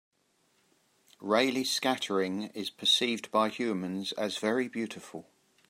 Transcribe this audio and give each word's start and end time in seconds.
Raleigh 1.19 1.63
scattering 1.63 2.45
is 2.55 2.71
percieved 2.71 3.29
by 3.29 3.49
humans 3.49 4.13
as 4.13 4.39
very 4.39 4.67
beautiful. 4.67 5.29